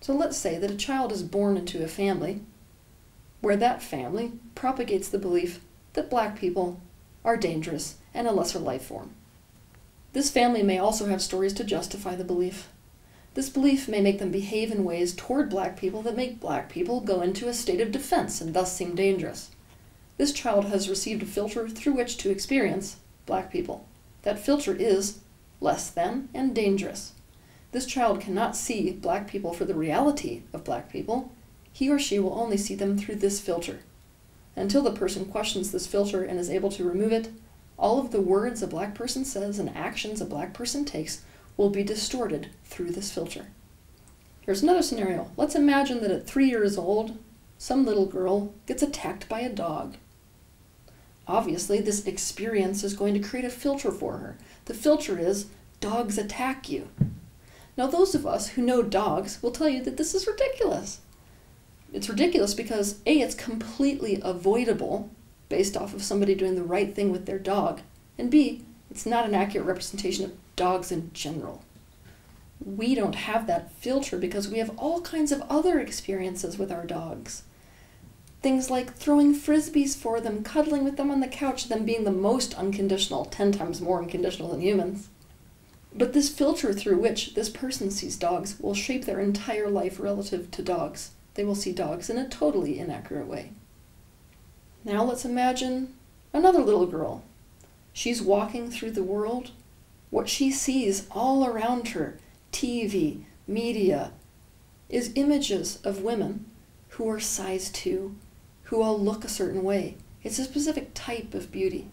So 0.00 0.14
let's 0.14 0.36
say 0.36 0.58
that 0.58 0.70
a 0.70 0.76
child 0.76 1.12
is 1.12 1.22
born 1.22 1.56
into 1.56 1.82
a 1.82 1.88
family 1.88 2.40
where 3.40 3.56
that 3.56 3.82
family 3.82 4.32
propagates 4.54 5.08
the 5.08 5.18
belief 5.18 5.60
that 5.94 6.10
black 6.10 6.38
people 6.38 6.80
are 7.24 7.36
dangerous 7.36 7.96
and 8.12 8.26
a 8.26 8.32
lesser 8.32 8.58
life 8.58 8.84
form. 8.84 9.10
This 10.12 10.30
family 10.30 10.62
may 10.62 10.78
also 10.78 11.06
have 11.06 11.22
stories 11.22 11.52
to 11.54 11.64
justify 11.64 12.14
the 12.14 12.24
belief. 12.24 12.68
This 13.34 13.48
belief 13.48 13.88
may 13.88 14.00
make 14.00 14.18
them 14.18 14.30
behave 14.30 14.70
in 14.70 14.84
ways 14.84 15.12
toward 15.14 15.50
black 15.50 15.76
people 15.76 16.02
that 16.02 16.16
make 16.16 16.38
black 16.38 16.68
people 16.68 17.00
go 17.00 17.20
into 17.20 17.48
a 17.48 17.54
state 17.54 17.80
of 17.80 17.90
defense 17.90 18.40
and 18.40 18.54
thus 18.54 18.72
seem 18.72 18.94
dangerous. 18.94 19.50
This 20.16 20.32
child 20.32 20.66
has 20.66 20.88
received 20.88 21.22
a 21.22 21.26
filter 21.26 21.68
through 21.68 21.94
which 21.94 22.16
to 22.18 22.30
experience 22.30 22.96
black 23.26 23.50
people. 23.50 23.86
That 24.22 24.38
filter 24.38 24.74
is 24.74 25.18
less 25.64 25.90
than 25.90 26.28
and 26.32 26.54
dangerous. 26.54 27.14
This 27.72 27.86
child 27.86 28.20
cannot 28.20 28.54
see 28.54 28.92
black 28.92 29.26
people 29.26 29.52
for 29.52 29.64
the 29.64 29.74
reality 29.74 30.42
of 30.52 30.62
black 30.62 30.92
people. 30.92 31.32
He 31.72 31.90
or 31.90 31.98
she 31.98 32.20
will 32.20 32.38
only 32.38 32.56
see 32.56 32.76
them 32.76 32.96
through 32.96 33.16
this 33.16 33.40
filter. 33.40 33.80
Until 34.54 34.82
the 34.82 34.92
person 34.92 35.24
questions 35.24 35.72
this 35.72 35.88
filter 35.88 36.22
and 36.22 36.38
is 36.38 36.50
able 36.50 36.70
to 36.70 36.84
remove 36.84 37.10
it, 37.10 37.32
all 37.76 37.98
of 37.98 38.12
the 38.12 38.20
words 38.20 38.62
a 38.62 38.68
black 38.68 38.94
person 38.94 39.24
says 39.24 39.58
and 39.58 39.74
actions 39.74 40.20
a 40.20 40.24
black 40.24 40.54
person 40.54 40.84
takes 40.84 41.22
will 41.56 41.70
be 41.70 41.82
distorted 41.82 42.50
through 42.64 42.92
this 42.92 43.10
filter. 43.10 43.46
Here's 44.42 44.62
another 44.62 44.82
scenario. 44.82 45.30
Let's 45.36 45.56
imagine 45.56 46.02
that 46.02 46.10
at 46.10 46.26
three 46.26 46.48
years 46.48 46.78
old, 46.78 47.18
some 47.58 47.84
little 47.84 48.06
girl 48.06 48.54
gets 48.66 48.82
attacked 48.82 49.28
by 49.28 49.40
a 49.40 49.48
dog. 49.48 49.96
Obviously, 51.26 51.80
this 51.80 52.06
experience 52.06 52.84
is 52.84 52.94
going 52.94 53.14
to 53.14 53.20
create 53.20 53.44
a 53.44 53.50
filter 53.50 53.90
for 53.90 54.18
her. 54.18 54.36
The 54.66 54.74
filter 54.74 55.18
is 55.18 55.46
dogs 55.80 56.18
attack 56.18 56.68
you. 56.68 56.88
Now, 57.76 57.86
those 57.86 58.14
of 58.14 58.26
us 58.26 58.48
who 58.50 58.62
know 58.62 58.82
dogs 58.82 59.42
will 59.42 59.50
tell 59.50 59.68
you 59.68 59.82
that 59.82 59.96
this 59.96 60.14
is 60.14 60.26
ridiculous. 60.26 61.00
It's 61.92 62.08
ridiculous 62.08 62.54
because 62.54 63.00
A, 63.06 63.20
it's 63.20 63.34
completely 63.34 64.20
avoidable 64.22 65.10
based 65.48 65.76
off 65.76 65.94
of 65.94 66.02
somebody 66.02 66.34
doing 66.34 66.56
the 66.56 66.64
right 66.64 66.94
thing 66.94 67.12
with 67.12 67.26
their 67.26 67.38
dog, 67.38 67.80
and 68.18 68.30
B, 68.30 68.64
it's 68.90 69.06
not 69.06 69.26
an 69.26 69.34
accurate 69.34 69.66
representation 69.66 70.24
of 70.24 70.32
dogs 70.56 70.90
in 70.90 71.10
general. 71.12 71.64
We 72.64 72.94
don't 72.94 73.14
have 73.14 73.46
that 73.46 73.72
filter 73.72 74.16
because 74.16 74.48
we 74.48 74.58
have 74.58 74.76
all 74.78 75.00
kinds 75.00 75.32
of 75.32 75.42
other 75.42 75.78
experiences 75.78 76.58
with 76.58 76.72
our 76.72 76.84
dogs. 76.86 77.42
Things 78.44 78.68
like 78.68 78.92
throwing 78.92 79.34
frisbees 79.34 79.96
for 79.96 80.20
them, 80.20 80.44
cuddling 80.44 80.84
with 80.84 80.98
them 80.98 81.10
on 81.10 81.20
the 81.20 81.26
couch, 81.26 81.68
them 81.68 81.86
being 81.86 82.04
the 82.04 82.10
most 82.10 82.52
unconditional, 82.52 83.24
10 83.24 83.52
times 83.52 83.80
more 83.80 84.02
unconditional 84.02 84.50
than 84.50 84.60
humans. 84.60 85.08
But 85.94 86.12
this 86.12 86.28
filter 86.28 86.74
through 86.74 86.98
which 86.98 87.32
this 87.32 87.48
person 87.48 87.90
sees 87.90 88.16
dogs 88.16 88.60
will 88.60 88.74
shape 88.74 89.06
their 89.06 89.18
entire 89.18 89.70
life 89.70 89.98
relative 89.98 90.50
to 90.50 90.62
dogs. 90.62 91.12
They 91.32 91.42
will 91.42 91.54
see 91.54 91.72
dogs 91.72 92.10
in 92.10 92.18
a 92.18 92.28
totally 92.28 92.78
inaccurate 92.78 93.28
way. 93.28 93.52
Now 94.84 95.04
let's 95.04 95.24
imagine 95.24 95.94
another 96.34 96.60
little 96.60 96.86
girl. 96.86 97.24
She's 97.94 98.20
walking 98.20 98.70
through 98.70 98.90
the 98.90 99.02
world 99.02 99.52
what 100.10 100.28
she 100.28 100.50
sees 100.50 101.06
all 101.10 101.46
around 101.46 101.88
her, 101.88 102.18
TV, 102.52 103.22
media, 103.46 104.12
is 104.90 105.12
images 105.14 105.78
of 105.82 106.02
women 106.02 106.44
who 106.90 107.08
are 107.08 107.18
size 107.18 107.70
2, 107.70 108.14
who 108.64 108.82
all 108.82 108.98
look 108.98 109.24
a 109.24 109.28
certain 109.28 109.62
way. 109.62 109.96
It's 110.22 110.38
a 110.38 110.44
specific 110.44 110.90
type 110.94 111.34
of 111.34 111.52
beauty. 111.52 111.88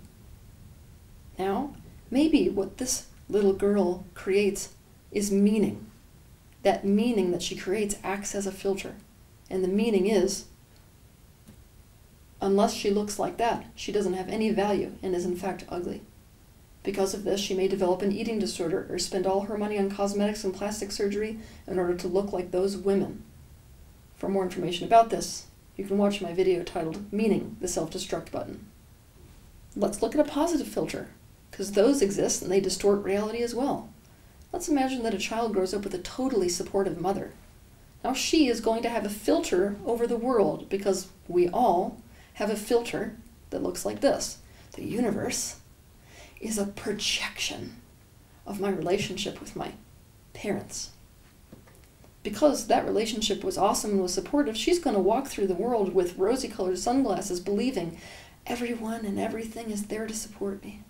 Now, 1.38 1.75
maybe 2.10 2.50
what 2.50 2.78
this 2.78 3.08
little 3.30 3.54
girl 3.54 4.06
creates 4.13 4.74
is 5.12 5.32
meaning. 5.32 5.88
That 6.63 6.86
meaning 6.86 7.32
that 7.32 7.42
she 7.42 7.56
creates 7.56 7.98
acts 8.04 8.36
as 8.36 8.46
a 8.46 8.51
filter. 8.51 8.96
And 9.50 9.63
the 9.63 9.68
meaning 9.68 10.08
is 10.08 10.46
unless 12.42 12.74
she 12.74 12.90
looks 12.90 13.20
like 13.20 13.38
that, 13.38 13.66
she 13.75 13.92
doesn't 13.92 14.13
have 14.13 14.30
any 14.30 14.50
value 14.50 14.94
and 15.04 15.16
is 15.16 15.25
in 15.25 15.36
fact 15.36 15.66
ugly. 15.70 16.01
Because 16.84 17.13
of 17.13 17.24
this, 17.24 17.40
she 17.40 17.54
may 17.54 17.68
develop 17.68 18.01
an 18.01 18.12
eating 18.12 18.40
disorder 18.40 18.88
or 18.90 18.98
spend 18.98 19.28
all 19.28 19.42
her 19.42 19.58
money 19.58 19.78
on 19.78 19.92
cosmetics 19.92 20.44
and 20.44 20.54
plastic 20.54 20.92
surgery 20.92 21.38
in 21.68 21.78
order 21.78 21.96
to 21.96 22.08
look 22.08 22.34
like 22.34 22.50
those 22.50 22.75
women. 22.75 23.24
For 24.16 24.28
more 24.28 24.44
information 24.44 24.88
about 24.88 25.12
this, 25.12 25.46
you 25.82 25.88
can 25.88 25.98
watch 25.98 26.22
my 26.22 26.32
video 26.32 26.62
titled 26.62 27.12
Meaning 27.12 27.58
the 27.60 27.68
Self 27.68 27.90
Destruct 27.90 28.32
Button. 28.32 28.68
Let's 29.76 30.04
look 30.04 30.14
at 30.14 30.22
a 30.22 30.30
positive 30.30 30.68
filter, 30.68 31.08
because 31.50 31.72
those 31.72 32.04
exist 32.04 32.44
and 32.44 32.52
they 32.52 32.60
distort 32.60 33.04
reality 33.04 33.42
as 33.42 33.56
well. 33.56 33.90
Let's 34.54 34.70
imagine 34.70 35.02
that 35.02 35.16
a 35.16 35.18
child 35.18 35.54
grows 35.54 35.74
up 35.74 35.84
with 35.84 35.96
a 35.96 35.98
totally 35.98 36.50
supportive 36.50 37.02
mother. 37.02 37.32
Now, 38.04 38.14
she 38.14 38.48
is 38.48 38.62
going 38.62 38.84
to 38.84 38.90
have 38.90 39.06
a 39.06 39.10
filter 39.10 39.76
over 39.84 40.06
the 40.06 40.18
world 40.18 40.70
because 40.70 41.08
we 41.28 41.50
all 41.50 42.00
have 42.36 42.52
a 42.52 42.56
filter 42.56 43.18
that 43.50 43.64
looks 43.64 43.84
like 43.84 44.02
this. 44.02 44.38
The 44.74 44.86
universe 44.86 45.62
is 46.40 46.60
a 46.60 46.68
projection 46.68 47.78
of 48.46 48.62
my 48.62 48.70
relationship 48.70 49.40
with 49.40 49.56
my 49.56 49.72
parents. 50.34 50.90
Because 52.24 52.68
that 52.68 52.86
relationship 52.86 53.44
was 53.44 53.58
awesome 53.58 53.92
and 53.92 54.01
was 54.01 54.13
supportive, 54.13 54.56
she's 54.56 54.80
going 54.80 54.96
to 54.96 55.01
walk 55.01 55.28
through 55.28 55.48
the 55.48 55.56
world 55.56 55.94
with 55.94 56.18
rosy 56.18 56.48
colored 56.48 56.78
sunglasses, 56.78 57.40
believing 57.40 57.98
everyone 58.46 59.06
and 59.06 59.20
everything 59.20 59.72
is 59.72 59.88
there 59.88 60.06
to 60.06 60.13
support 60.13 60.63
me. 60.63 60.82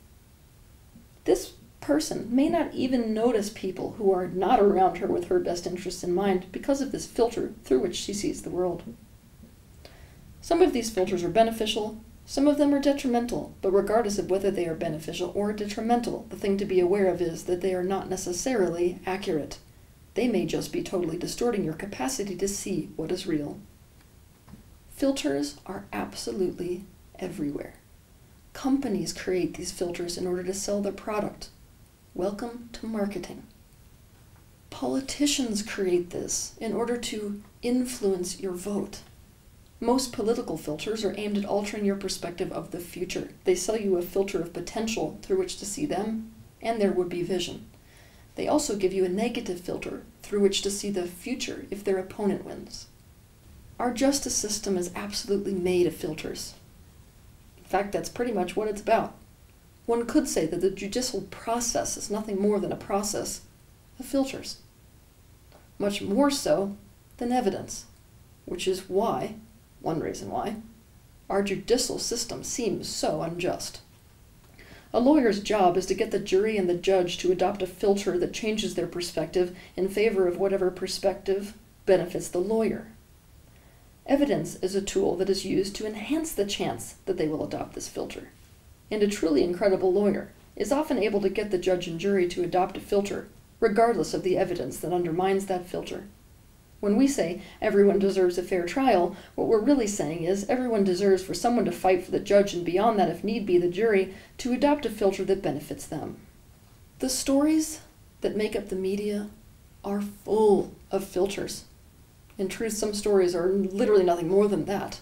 This 1.24 1.54
person 1.80 2.28
may 2.34 2.48
not 2.48 2.74
even 2.74 3.14
notice 3.14 3.50
people 3.50 3.94
who 3.98 4.12
are 4.12 4.28
not 4.28 4.60
around 4.60 4.98
her 4.98 5.08
with 5.08 5.28
her 5.28 5.40
best 5.40 5.66
interests 5.66 6.04
in 6.04 6.14
mind 6.14 6.46
because 6.52 6.82
of 6.82 6.92
this 6.92 7.08
filter 7.08 7.54
through 7.64 7.80
which 7.80 7.96
she 7.96 8.14
sees 8.14 8.42
the 8.42 8.50
world. 8.50 8.84
Some 10.42 10.62
of 10.62 10.74
these 10.74 10.90
filters 10.90 11.24
are 11.24 11.30
beneficial, 11.30 11.98
some 12.26 12.48
of 12.48 12.58
them 12.58 12.74
are 12.74 12.80
detrimental, 12.80 13.54
but 13.62 13.72
regardless 13.72 14.18
of 14.18 14.30
whether 14.30 14.52
they 14.52 14.68
are 14.68 14.76
beneficial 14.76 15.32
or 15.36 15.52
detrimental, 15.54 16.26
the 16.30 16.36
thing 16.36 16.58
to 16.58 16.66
be 16.66 16.80
aware 16.80 17.08
of 17.08 17.22
is 17.22 17.44
that 17.44 17.62
they 17.62 17.74
are 17.74 17.84
not 17.84 18.10
necessarily 18.10 19.00
accurate. 19.06 19.58
They 20.14 20.28
may 20.28 20.46
just 20.46 20.74
be 20.74 20.84
totally 20.84 21.18
distorting 21.18 21.64
your 21.64 21.74
capacity 21.74 22.36
to 22.36 22.48
see 22.48 22.90
what 22.98 23.12
is 23.12 23.26
real. 23.26 23.60
Filters 24.90 25.56
are 25.66 25.86
absolutely 25.94 26.84
everywhere. 27.18 27.76
Companies 28.52 29.14
create 29.14 29.56
these 29.56 29.72
filters 29.72 30.18
in 30.18 30.28
order 30.28 30.44
to 30.44 30.54
sell 30.54 30.82
their 30.82 30.92
product. 30.92 31.48
Welcome 32.14 32.70
to 32.74 32.86
marketing. 32.86 33.44
Politicians 34.70 35.64
create 35.64 36.10
this 36.10 36.56
in 36.60 36.74
order 36.74 36.98
to 36.98 37.42
influence 37.62 38.42
your 38.42 38.54
vote. 38.54 39.00
Most 39.80 40.12
political 40.12 40.58
filters 40.58 41.06
are 41.06 41.16
aimed 41.18 41.38
at 41.38 41.46
altering 41.46 41.86
your 41.86 41.96
perspective 41.96 42.52
of 42.52 42.72
the 42.72 42.80
future. 42.80 43.30
They 43.46 43.56
sell 43.56 43.78
you 43.78 43.98
a 43.98 44.02
filter 44.02 44.42
of 44.42 44.54
potential 44.54 45.18
through 45.22 45.40
which 45.40 45.58
to 45.60 45.66
see 45.66 45.86
them 45.86 46.34
and 46.62 46.82
their 46.82 46.92
would 46.92 47.10
be 47.10 47.24
vision. 47.24 47.66
They 48.36 48.48
also 48.48 48.76
give 48.76 48.94
you 48.94 49.06
a 49.06 49.10
negative 49.10 49.60
filter 49.60 50.04
through 50.22 50.40
which 50.42 50.62
to 50.62 50.72
see 50.72 50.90
the 50.90 51.08
future 51.08 51.66
if 51.70 51.84
their 51.84 51.98
opponent 51.98 52.46
wins. 52.46 52.88
Our 53.80 53.94
justice 53.94 54.36
system 54.36 54.78
is 54.78 54.92
absolutely 54.96 55.54
made 55.54 55.88
of 55.88 55.96
filters. 55.96 56.54
In 57.58 57.64
fact, 57.64 57.92
that's 57.92 58.10
pretty 58.10 58.32
much 58.32 58.56
what 58.56 58.68
it's 58.68 58.82
about. 58.82 59.16
One 59.86 60.06
could 60.06 60.28
say 60.28 60.46
that 60.46 60.62
the 60.62 60.70
judicial 60.70 61.22
process 61.32 61.98
is 61.98 62.12
nothing 62.12 62.40
more 62.40 62.60
than 62.60 62.72
a 62.72 62.78
process 62.78 63.42
of 64.00 64.06
filters. 64.06 64.58
Much 65.80 66.02
more 66.02 66.30
so 66.30 66.76
than 67.18 67.32
evidence, 67.32 67.86
which 68.46 68.68
is 68.68 68.88
why 68.88 69.36
one 69.82 70.00
reason 70.00 70.30
why. 70.30 70.58
Our 71.30 71.42
judicial 71.42 71.98
system 71.98 72.44
seems 72.44 72.88
so 72.88 73.22
unjust. 73.22 73.82
A 74.94 75.00
lawyer's 75.00 75.40
job 75.40 75.78
is 75.78 75.86
to 75.86 75.94
get 75.94 76.12
the 76.12 76.20
jury 76.20 76.58
and 76.58 76.70
the 76.70 76.76
judge 76.76 77.18
to 77.20 77.32
adopt 77.32 77.62
a 77.62 77.68
filter 77.68 78.18
that 78.18 78.34
changes 78.34 78.76
their 78.76 78.88
perspective 78.88 79.56
in 79.78 79.88
favor 79.88 80.28
of 80.28 80.38
whatever 80.38 80.70
perspective 80.70 81.54
benefits 81.86 82.28
the 82.28 82.40
lawyer. 82.40 82.88
Evidence 84.06 84.56
is 84.56 84.76
a 84.76 84.82
tool 84.82 85.16
that 85.16 85.30
is 85.30 85.46
used 85.46 85.76
to 85.76 85.88
enhance 85.88 86.34
the 86.34 86.46
chance 86.46 86.96
that 87.06 87.18
they 87.18 87.28
will 87.28 87.46
adopt 87.46 87.74
this 87.74 87.88
filter. 87.88 88.30
And 88.90 89.02
a 89.02 89.08
truly 89.08 89.44
incredible 89.44 89.94
lawyer 89.94 90.34
is 90.58 90.74
often 90.74 90.98
able 90.98 91.22
to 91.22 91.30
get 91.30 91.52
the 91.52 91.58
judge 91.58 91.88
and 91.88 91.98
jury 91.98 92.28
to 92.28 92.44
adopt 92.44 92.76
a 92.76 92.82
filter, 92.82 93.30
regardless 93.62 94.14
of 94.14 94.24
the 94.24 94.38
evidence 94.38 94.78
that 94.80 94.92
undermines 94.92 95.46
that 95.46 95.66
filter. 95.66 96.04
When 96.82 96.98
we 96.98 97.08
say 97.08 97.42
everyone 97.62 98.00
deserves 98.00 98.40
a 98.40 98.44
fair 98.44 98.66
trial, 98.66 99.16
what 99.36 99.48
we're 99.48 99.62
really 99.62 99.86
saying 99.86 100.24
is 100.24 100.50
everyone 100.50 100.84
deserves 100.84 101.24
for 101.24 101.36
someone 101.36 101.64
to 101.66 101.72
fight 101.72 102.04
for 102.04 102.10
the 102.10 102.20
judge 102.20 102.54
and 102.56 102.66
beyond 102.66 102.98
that, 103.00 103.10
if 103.10 103.24
need 103.24 103.46
be, 103.46 103.60
the 103.60 103.70
jury, 103.70 104.16
to 104.40 104.52
adopt 104.52 104.88
a 104.88 104.90
filter 104.90 105.24
that 105.24 105.44
benefits 105.44 105.86
them. 105.86 106.18
The 106.98 107.08
stories 107.08 107.82
that 108.22 108.36
make 108.36 108.56
up 108.56 108.70
the 108.70 108.76
media 108.76 109.30
are 109.84 110.02
full 110.02 110.74
of 110.90 111.04
filters. 111.04 111.66
In 112.40 112.48
truth, 112.48 112.74
some 112.74 112.96
stories 112.96 113.36
are 113.36 113.50
literally 113.50 114.04
nothing 114.04 114.28
more 114.28 114.48
than 114.48 114.66
that. 114.66 115.02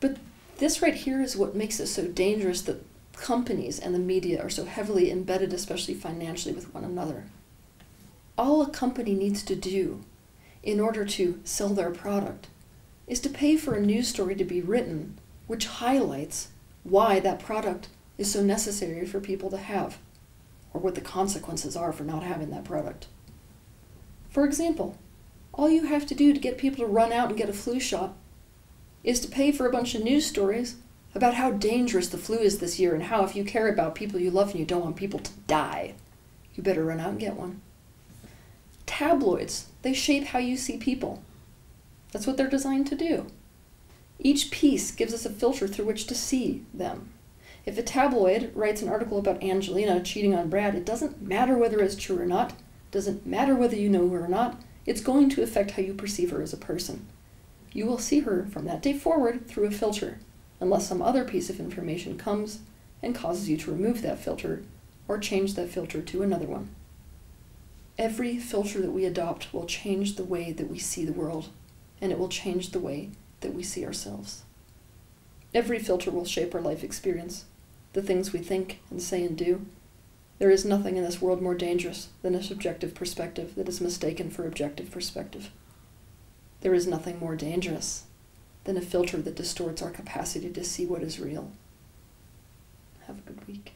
But 0.00 0.16
this 0.58 0.82
right 0.82 0.94
here 0.94 1.22
is 1.22 1.36
what 1.36 1.54
makes 1.54 1.78
it 1.78 1.86
so 1.86 2.08
dangerous 2.08 2.62
that 2.62 2.84
companies 3.12 3.78
and 3.78 3.94
the 3.94 4.00
media 4.00 4.42
are 4.42 4.50
so 4.50 4.64
heavily 4.64 5.12
embedded, 5.12 5.52
especially 5.52 5.94
financially, 5.94 6.54
with 6.54 6.74
one 6.74 6.82
another. 6.82 7.26
All 8.36 8.62
a 8.62 8.68
company 8.68 9.14
needs 9.14 9.44
to 9.44 9.54
do 9.54 10.02
in 10.64 10.80
order 10.80 11.04
to 11.04 11.40
sell 11.44 11.68
their 11.68 11.90
product 11.90 12.48
is 13.06 13.20
to 13.20 13.28
pay 13.28 13.56
for 13.56 13.74
a 13.74 13.80
news 13.80 14.08
story 14.08 14.34
to 14.34 14.44
be 14.44 14.60
written 14.60 15.16
which 15.46 15.66
highlights 15.66 16.48
why 16.82 17.20
that 17.20 17.38
product 17.38 17.88
is 18.16 18.32
so 18.32 18.42
necessary 18.42 19.06
for 19.06 19.20
people 19.20 19.50
to 19.50 19.58
have 19.58 19.98
or 20.72 20.80
what 20.80 20.94
the 20.94 21.00
consequences 21.00 21.76
are 21.76 21.92
for 21.92 22.04
not 22.04 22.22
having 22.22 22.50
that 22.50 22.64
product. 22.64 23.06
For 24.30 24.44
example, 24.44 24.96
all 25.52 25.68
you 25.68 25.84
have 25.84 26.06
to 26.06 26.14
do 26.14 26.32
to 26.32 26.40
get 26.40 26.58
people 26.58 26.84
to 26.84 26.90
run 26.90 27.12
out 27.12 27.28
and 27.28 27.38
get 27.38 27.48
a 27.48 27.52
flu 27.52 27.78
shot 27.78 28.14
is 29.04 29.20
to 29.20 29.28
pay 29.28 29.52
for 29.52 29.66
a 29.66 29.72
bunch 29.72 29.94
of 29.94 30.02
news 30.02 30.26
stories 30.26 30.76
about 31.14 31.34
how 31.34 31.50
dangerous 31.50 32.08
the 32.08 32.18
flu 32.18 32.38
is 32.38 32.58
this 32.58 32.80
year 32.80 32.94
and 32.94 33.04
how 33.04 33.22
if 33.22 33.36
you 33.36 33.44
care 33.44 33.68
about 33.68 33.94
people 33.94 34.18
you 34.18 34.30
love 34.30 34.50
and 34.50 34.58
you 34.58 34.66
don't 34.66 34.82
want 34.82 34.96
people 34.96 35.20
to 35.20 35.32
die, 35.46 35.94
you 36.54 36.62
better 36.62 36.84
run 36.84 36.98
out 36.98 37.10
and 37.10 37.20
get 37.20 37.36
one. 37.36 37.60
Tabloids, 38.86 39.66
they 39.84 39.92
shape 39.92 40.24
how 40.24 40.38
you 40.38 40.56
see 40.56 40.78
people. 40.78 41.22
That's 42.10 42.26
what 42.26 42.38
they're 42.38 42.48
designed 42.48 42.86
to 42.86 42.96
do. 42.96 43.26
Each 44.18 44.50
piece 44.50 44.90
gives 44.90 45.12
us 45.12 45.26
a 45.26 45.30
filter 45.30 45.68
through 45.68 45.84
which 45.84 46.06
to 46.06 46.14
see 46.14 46.64
them. 46.72 47.10
If 47.66 47.76
a 47.76 47.82
tabloid 47.82 48.50
writes 48.54 48.80
an 48.80 48.88
article 48.88 49.18
about 49.18 49.42
Angelina 49.42 50.02
cheating 50.02 50.34
on 50.34 50.48
Brad, 50.48 50.74
it 50.74 50.86
doesn't 50.86 51.20
matter 51.20 51.58
whether 51.58 51.80
it's 51.80 51.96
true 51.96 52.18
or 52.18 52.24
not, 52.24 52.54
doesn't 52.92 53.26
matter 53.26 53.54
whether 53.54 53.76
you 53.76 53.90
know 53.90 54.08
her 54.08 54.24
or 54.24 54.28
not, 54.28 54.58
it's 54.86 55.02
going 55.02 55.28
to 55.30 55.42
affect 55.42 55.72
how 55.72 55.82
you 55.82 55.92
perceive 55.92 56.30
her 56.30 56.40
as 56.40 56.54
a 56.54 56.58
person. 56.58 57.06
You 57.72 57.84
will 57.84 57.98
see 57.98 58.20
her 58.20 58.46
from 58.50 58.64
that 58.64 58.80
day 58.80 58.94
forward 58.94 59.46
through 59.46 59.66
a 59.66 59.70
filter, 59.70 60.18
unless 60.60 60.88
some 60.88 61.02
other 61.02 61.24
piece 61.24 61.50
of 61.50 61.60
information 61.60 62.16
comes 62.16 62.60
and 63.02 63.14
causes 63.14 63.50
you 63.50 63.58
to 63.58 63.70
remove 63.70 64.00
that 64.00 64.18
filter 64.18 64.62
or 65.08 65.18
change 65.18 65.54
that 65.54 65.68
filter 65.68 66.00
to 66.00 66.22
another 66.22 66.46
one. 66.46 66.70
Every 67.96 68.38
filter 68.38 68.80
that 68.80 68.90
we 68.90 69.04
adopt 69.04 69.52
will 69.54 69.66
change 69.66 70.16
the 70.16 70.24
way 70.24 70.50
that 70.50 70.68
we 70.68 70.78
see 70.78 71.04
the 71.04 71.12
world, 71.12 71.48
and 72.00 72.10
it 72.10 72.18
will 72.18 72.28
change 72.28 72.70
the 72.70 72.80
way 72.80 73.10
that 73.40 73.54
we 73.54 73.62
see 73.62 73.86
ourselves. 73.86 74.42
Every 75.54 75.78
filter 75.78 76.10
will 76.10 76.24
shape 76.24 76.54
our 76.54 76.60
life 76.60 76.82
experience, 76.82 77.44
the 77.92 78.02
things 78.02 78.32
we 78.32 78.40
think 78.40 78.80
and 78.90 79.00
say 79.00 79.24
and 79.24 79.38
do. 79.38 79.64
There 80.40 80.50
is 80.50 80.64
nothing 80.64 80.96
in 80.96 81.04
this 81.04 81.22
world 81.22 81.40
more 81.40 81.54
dangerous 81.54 82.08
than 82.22 82.34
a 82.34 82.42
subjective 82.42 82.94
perspective 82.94 83.54
that 83.54 83.68
is 83.68 83.80
mistaken 83.80 84.30
for 84.30 84.44
objective 84.44 84.90
perspective. 84.90 85.50
There 86.62 86.74
is 86.74 86.88
nothing 86.88 87.20
more 87.20 87.36
dangerous 87.36 88.04
than 88.64 88.76
a 88.76 88.80
filter 88.80 89.18
that 89.18 89.36
distorts 89.36 89.82
our 89.82 89.90
capacity 89.90 90.50
to 90.50 90.64
see 90.64 90.84
what 90.84 91.02
is 91.02 91.20
real. 91.20 91.52
Have 93.06 93.18
a 93.18 93.30
good 93.30 93.46
week. 93.46 93.74